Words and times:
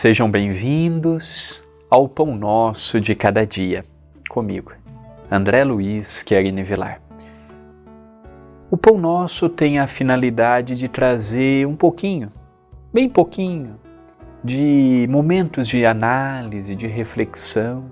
Sejam 0.00 0.30
bem-vindos 0.30 1.66
ao 1.90 2.08
Pão 2.08 2.36
Nosso 2.36 3.00
de 3.00 3.16
Cada 3.16 3.44
Dia, 3.44 3.84
comigo, 4.28 4.72
André 5.28 5.64
Luiz 5.64 6.22
Querine 6.22 6.62
Vilar. 6.62 7.02
O 8.70 8.76
Pão 8.76 8.96
Nosso 8.96 9.48
tem 9.48 9.80
a 9.80 9.88
finalidade 9.88 10.76
de 10.76 10.86
trazer 10.86 11.66
um 11.66 11.74
pouquinho, 11.74 12.30
bem 12.94 13.08
pouquinho, 13.08 13.80
de 14.44 15.04
momentos 15.10 15.66
de 15.66 15.84
análise, 15.84 16.76
de 16.76 16.86
reflexão. 16.86 17.90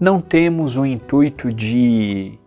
Não 0.00 0.20
temos 0.20 0.76
o 0.76 0.84
intuito 0.84 1.52
de 1.52 2.40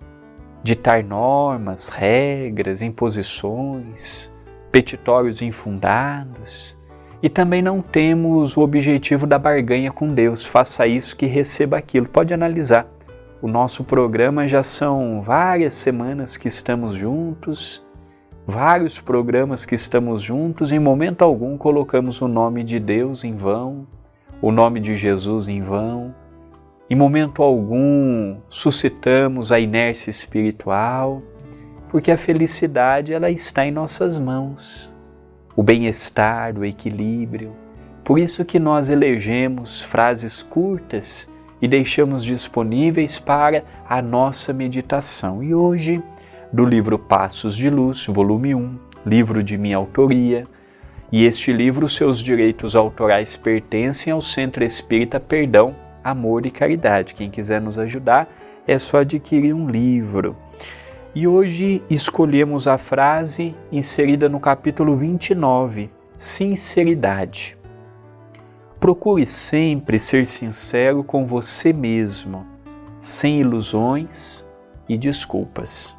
ditar 0.62 1.06
normas, 1.06 1.88
regras, 1.88 2.82
imposições, 2.82 4.30
petitórios 4.74 5.42
infundados 5.42 6.77
e 7.22 7.30
também 7.30 7.62
não 7.62 7.82
temos 7.82 8.56
o 8.56 8.62
objetivo 8.62 9.26
da 9.26 9.40
barganha 9.40 9.92
com 9.92 10.14
Deus. 10.14 10.46
Faça 10.46 10.86
isso 10.86 11.16
que 11.16 11.26
receba 11.26 11.78
aquilo. 11.78 12.08
Pode 12.08 12.34
analisar. 12.34 12.88
O 13.42 13.48
nosso 13.48 13.84
programa 13.84 14.48
já 14.48 14.64
são 14.64 15.22
várias 15.22 15.74
semanas 15.76 16.38
que 16.38 16.48
estamos 16.48 16.96
juntos, 16.96 17.86
vários 18.46 19.00
programas 19.00 19.66
que 19.66 19.76
estamos 19.76 20.22
juntos. 20.22 20.72
Em 20.72 20.80
momento 20.80 21.24
algum 21.24 21.58
colocamos 21.58 22.22
o 22.22 22.28
nome 22.28 22.64
de 22.64 22.80
Deus 22.80 23.24
em 23.24 23.36
vão, 23.36 23.88
o 24.42 24.52
nome 24.52 24.80
de 24.80 24.96
Jesus 24.96 25.48
em 25.48 25.62
vão. 25.62 26.14
Em 26.90 26.96
momento 26.96 27.44
algum 27.44 28.38
suscitamos 28.48 29.52
a 29.52 29.60
inércia 29.60 30.10
espiritual, 30.10 31.22
porque 31.90 32.12
a 32.12 32.18
felicidade 32.18 33.14
ela 33.14 33.30
está 33.30 33.66
em 33.66 33.72
nossas 33.72 34.18
mãos 34.18 34.97
o 35.58 35.64
bem-estar, 35.64 36.56
o 36.56 36.64
equilíbrio. 36.64 37.56
Por 38.04 38.20
isso 38.20 38.46
que 38.46 38.60
nós 38.60 38.92
elegemos 38.92 39.82
frases 39.82 40.44
curtas 40.44 41.32
e 41.60 41.68
deixamos 41.68 42.24
disponíveis 42.24 43.18
para 43.18 43.64
a 43.90 44.00
nossa 44.00 44.54
meditação. 44.54 45.42
E 45.42 45.56
hoje, 45.56 46.02
do 46.54 46.64
livro 46.64 47.00
Passos 47.00 47.56
de 47.58 47.72
Luz, 47.72 48.06
volume 48.06 48.54
1, 48.54 48.78
livro 49.04 49.44
de 49.44 49.58
minha 49.58 49.78
autoria, 49.78 50.46
e 51.12 51.26
este 51.26 51.52
livro, 51.52 51.90
seus 51.90 52.20
direitos 52.20 52.76
autorais 52.76 53.36
pertencem 53.36 54.14
ao 54.14 54.22
Centro 54.22 54.64
Espírita 54.64 55.20
Perdão, 55.20 55.76
Amor 56.04 56.46
e 56.46 56.52
Caridade. 56.52 57.16
Quem 57.16 57.32
quiser 57.32 57.60
nos 57.60 57.80
ajudar, 57.80 58.30
é 58.68 58.78
só 58.78 59.00
adquirir 59.00 59.56
um 59.56 59.68
livro. 59.68 60.36
E 61.20 61.28
hoje 61.28 61.82
escolhemos 61.90 62.68
a 62.68 62.78
frase 62.78 63.56
inserida 63.72 64.30
no 64.30 64.40
capítulo 64.40 64.96
29, 64.96 65.90
sinceridade. 66.16 67.58
Procure 68.80 69.26
sempre 69.26 70.00
ser 70.00 70.28
sincero 70.28 71.04
com 71.04 71.26
você 71.26 71.74
mesmo, 71.74 72.46
sem 73.00 73.40
ilusões 73.40 74.46
e 74.88 74.96
desculpas. 74.96 75.98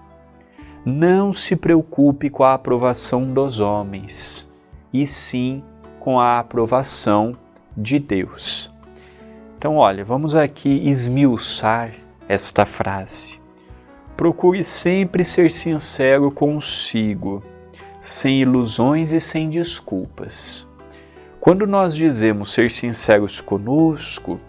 Não 0.87 1.33
se 1.33 1.57
preocupe 1.57 2.31
com 2.31 2.45
a 2.45 2.55
aprovação 2.55 3.25
dos 3.25 3.59
homens, 3.59 4.49
e 4.93 5.05
sim 5.05 5.65
com 5.99 6.21
a 6.21 6.39
aprovação 6.39 7.37
de 7.77 7.99
Deus. 7.99 8.71
Então, 9.57 9.79
olha, 9.79 10.05
vamos 10.05 10.37
aqui 10.37 10.89
esmiuçar 10.89 11.93
esta 12.29 12.65
frase. 12.65 13.48
Procure 14.19 14.65
sempre 14.65 15.25
ser 15.25 15.49
sincero 15.49 16.29
consigo, 16.33 17.41
sem 18.01 18.41
ilusões 18.41 19.13
e 19.13 19.21
sem 19.21 19.49
desculpas. 19.49 20.67
Quando 21.39 21.69
nós 21.69 21.95
dizemos 21.95 22.51
ser 22.53 22.69
sinceros 22.69 23.41
conosco, 23.41 24.41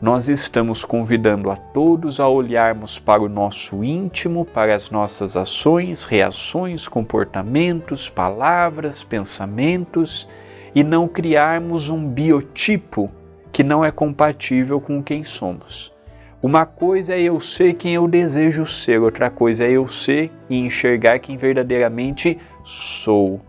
nós 0.00 0.30
estamos 0.30 0.82
convidando 0.82 1.50
a 1.50 1.56
todos 1.56 2.20
a 2.20 2.26
olharmos 2.26 2.98
para 2.98 3.20
o 3.20 3.28
nosso 3.28 3.84
íntimo, 3.84 4.46
para 4.46 4.74
as 4.74 4.90
nossas 4.90 5.36
ações, 5.36 6.04
reações, 6.04 6.88
comportamentos, 6.88 8.08
palavras, 8.08 9.02
pensamentos 9.02 10.26
e 10.74 10.82
não 10.82 11.06
criarmos 11.06 11.90
um 11.90 12.08
biotipo 12.08 13.10
que 13.52 13.62
não 13.62 13.84
é 13.84 13.90
compatível 13.90 14.80
com 14.80 15.02
quem 15.02 15.22
somos. 15.22 15.97
Uma 16.40 16.64
coisa 16.64 17.16
é 17.16 17.22
eu 17.22 17.40
ser 17.40 17.74
quem 17.74 17.94
eu 17.94 18.06
desejo 18.06 18.64
ser, 18.64 19.02
outra 19.02 19.28
coisa 19.28 19.64
é 19.64 19.72
eu 19.72 19.88
ser 19.88 20.30
e 20.48 20.56
enxergar 20.56 21.18
quem 21.18 21.36
verdadeiramente 21.36 22.38
sou. 22.62 23.40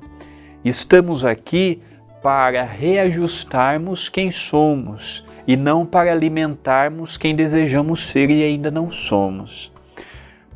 Estamos 0.65 1.23
aqui 1.23 1.83
para 2.23 2.63
reajustarmos 2.63 4.09
quem 4.09 4.31
somos 4.31 5.23
e 5.47 5.55
não 5.55 5.85
para 5.85 6.11
alimentarmos 6.11 7.15
quem 7.15 7.35
desejamos 7.35 7.99
ser 7.99 8.31
e 8.31 8.43
ainda 8.43 8.71
não 8.71 8.89
somos. 8.89 9.71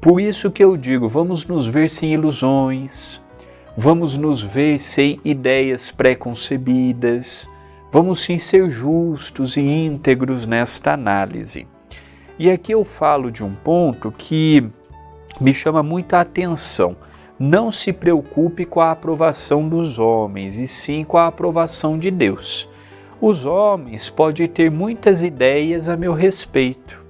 Por 0.02 0.20
isso 0.20 0.50
que 0.50 0.64
eu 0.64 0.76
digo, 0.76 1.08
vamos 1.08 1.46
nos 1.46 1.68
ver 1.68 1.88
sem 1.88 2.14
ilusões, 2.14 3.22
vamos 3.78 4.18
nos 4.18 4.42
ver 4.42 4.80
sem 4.80 5.20
ideias 5.24 5.92
pré-concebidas, 5.92 7.48
vamos 7.92 8.22
sim 8.22 8.40
ser 8.40 8.72
justos 8.72 9.56
e 9.56 9.62
íntegros 9.62 10.48
nesta 10.48 10.94
análise. 10.94 11.68
E 12.38 12.50
aqui 12.50 12.74
eu 12.74 12.84
falo 12.84 13.32
de 13.32 13.44
um 13.44 13.54
ponto 13.54 14.12
que 14.12 14.68
me 15.40 15.54
chama 15.54 15.84
muita 15.84 16.20
atenção. 16.20 16.96
Não 17.38 17.72
se 17.72 17.94
preocupe 17.94 18.66
com 18.66 18.82
a 18.82 18.92
aprovação 18.92 19.68
dos 19.68 20.00
homens, 20.00 20.58
e 20.58 20.68
sim 20.68 21.04
com 21.04 21.18
a 21.18 21.28
aprovação 21.28 21.98
de 21.98 22.10
Deus. 22.10 22.70
Os 23.22 23.46
homens 23.46 24.10
podem 24.10 24.48
ter 24.48 24.72
muitas 24.72 25.24
ideias 25.24 25.90
a 25.90 25.96
meu 25.96 26.14
respeito. 26.14 27.04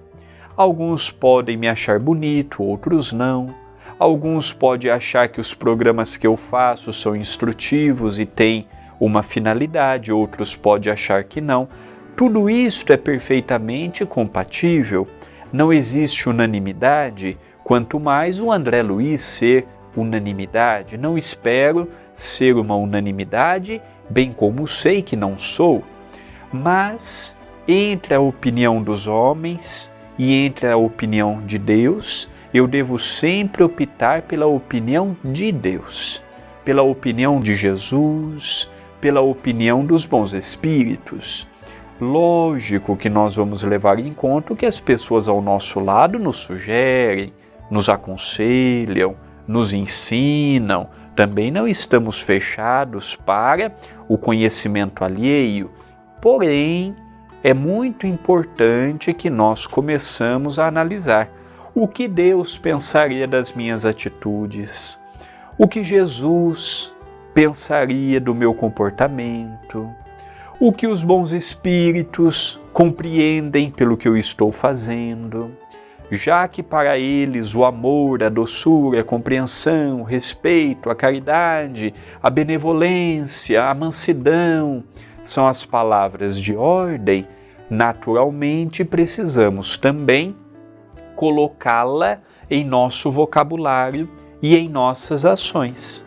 Alguns 0.55 1.09
podem 1.09 1.57
me 1.57 1.67
achar 1.67 1.99
bonito, 1.99 2.61
outros 2.61 3.11
não. 3.11 3.53
Alguns 3.97 4.51
podem 4.51 4.91
achar 4.91 5.27
que 5.29 5.39
os 5.39 5.53
programas 5.53 6.17
que 6.17 6.27
eu 6.27 6.35
faço 6.35 6.91
são 6.91 7.15
instrutivos 7.15 8.19
e 8.19 8.25
têm 8.25 8.67
uma 8.99 9.23
finalidade, 9.23 10.11
outros 10.11 10.55
podem 10.55 10.91
achar 10.91 11.23
que 11.23 11.41
não. 11.41 11.67
Tudo 12.15 12.47
isto 12.47 12.93
é 12.93 12.97
perfeitamente 12.97 14.05
compatível. 14.05 15.07
Não 15.51 15.73
existe 15.73 16.29
unanimidade, 16.29 17.39
quanto 17.63 17.99
mais 17.99 18.39
o 18.39 18.51
André 18.51 18.83
Luiz 18.83 19.23
ser 19.23 19.65
unanimidade. 19.97 20.95
Não 20.95 21.17
espero 21.17 21.89
ser 22.13 22.55
uma 22.55 22.75
unanimidade, 22.75 23.81
bem 24.07 24.31
como 24.31 24.67
sei 24.67 25.01
que 25.01 25.15
não 25.15 25.39
sou. 25.39 25.83
Mas 26.51 27.35
entre 27.67 28.13
a 28.13 28.19
opinião 28.19 28.81
dos 28.81 29.07
homens 29.07 29.91
e 30.15 30.35
entre 30.45 30.67
a 30.67 30.77
opinião 30.77 31.41
de 31.43 31.57
Deus, 31.57 32.29
eu 32.53 32.67
devo 32.67 32.99
sempre 32.99 33.63
optar 33.63 34.21
pela 34.21 34.45
opinião 34.45 35.17
de 35.23 35.51
Deus, 35.51 36.23
pela 36.63 36.83
opinião 36.83 37.39
de 37.39 37.55
Jesus, 37.55 38.69
pela 39.01 39.21
opinião 39.21 39.83
dos 39.83 40.05
bons 40.05 40.33
espíritos. 40.33 41.51
Lógico 42.03 42.97
que 42.97 43.09
nós 43.09 43.37
vamos 43.37 43.63
levar 43.63 43.97
em 43.97 44.11
conta 44.11 44.51
o 44.51 44.55
que 44.57 44.65
as 44.65 44.77
pessoas 44.77 45.29
ao 45.29 45.41
nosso 45.41 45.79
lado 45.79 46.19
nos 46.19 46.35
sugerem, 46.35 47.33
nos 47.71 47.87
aconselham, 47.87 49.15
nos 49.47 49.71
ensinam. 49.71 50.89
Também 51.15 51.49
não 51.49 51.65
estamos 51.65 52.19
fechados 52.19 53.15
para 53.15 53.73
o 54.09 54.17
conhecimento 54.17 55.05
alheio, 55.05 55.71
porém, 56.21 56.93
é 57.41 57.53
muito 57.53 58.05
importante 58.05 59.13
que 59.13 59.29
nós 59.29 59.65
começamos 59.65 60.59
a 60.59 60.67
analisar 60.67 61.31
o 61.73 61.87
que 61.87 62.09
Deus 62.09 62.57
pensaria 62.57 63.25
das 63.25 63.53
minhas 63.53 63.85
atitudes, 63.85 64.99
o 65.57 65.69
que 65.69 65.85
Jesus 65.85 66.93
pensaria 67.33 68.19
do 68.19 68.35
meu 68.35 68.53
comportamento, 68.53 69.89
o 70.65 70.71
que 70.71 70.87
os 70.87 71.03
bons 71.03 71.33
espíritos 71.33 72.57
compreendem 72.71 73.69
pelo 73.69 73.97
que 73.97 74.07
eu 74.07 74.15
estou 74.15 74.49
fazendo, 74.49 75.51
já 76.09 76.47
que 76.47 76.63
para 76.63 76.97
eles 76.97 77.53
o 77.53 77.65
amor, 77.65 78.23
a 78.23 78.29
doçura, 78.29 79.01
a 79.01 79.03
compreensão, 79.03 79.99
o 79.99 80.03
respeito, 80.03 80.89
a 80.89 80.95
caridade, 80.95 81.93
a 82.21 82.29
benevolência, 82.29 83.65
a 83.65 83.73
mansidão 83.73 84.85
são 85.21 85.45
as 85.49 85.65
palavras 85.65 86.39
de 86.39 86.55
ordem, 86.55 87.27
naturalmente 87.69 88.85
precisamos 88.85 89.75
também 89.75 90.33
colocá-la 91.13 92.21
em 92.49 92.63
nosso 92.63 93.11
vocabulário 93.11 94.09
e 94.41 94.55
em 94.55 94.69
nossas 94.69 95.25
ações, 95.25 96.05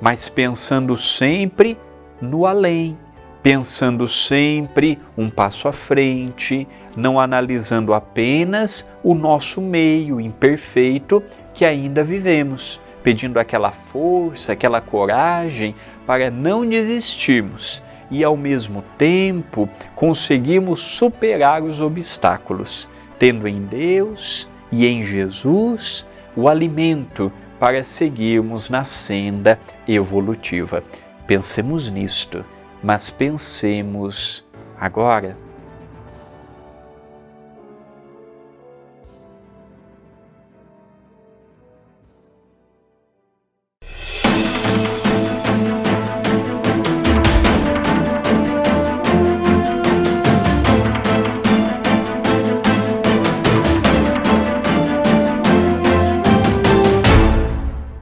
mas 0.00 0.28
pensando 0.28 0.96
sempre 0.96 1.76
no 2.22 2.46
além, 2.46 2.96
pensando 3.42 4.06
sempre 4.08 4.98
um 5.16 5.30
passo 5.30 5.68
à 5.68 5.72
frente, 5.72 6.66
não 6.96 7.18
analisando 7.18 7.94
apenas 7.94 8.86
o 9.02 9.14
nosso 9.14 9.60
meio 9.60 10.20
imperfeito 10.20 11.22
que 11.54 11.64
ainda 11.64 12.04
vivemos, 12.04 12.80
pedindo 13.02 13.38
aquela 13.38 13.72
força, 13.72 14.52
aquela 14.52 14.80
coragem 14.80 15.74
para 16.06 16.30
não 16.30 16.66
desistirmos 16.66 17.82
e, 18.10 18.22
ao 18.24 18.36
mesmo 18.36 18.84
tempo, 18.98 19.68
conseguimos 19.94 20.80
superar 20.80 21.62
os 21.62 21.80
obstáculos, 21.80 22.88
tendo 23.18 23.46
em 23.46 23.62
Deus 23.62 24.50
e 24.70 24.86
em 24.86 25.02
Jesus 25.02 26.06
o 26.36 26.48
alimento 26.48 27.32
para 27.58 27.84
seguirmos 27.84 28.70
na 28.70 28.84
senda 28.84 29.58
evolutiva. 29.86 30.82
Pensemos 31.26 31.90
nisto, 31.90 32.44
mas 32.82 33.10
pensemos 33.10 34.46
agora 34.78 35.36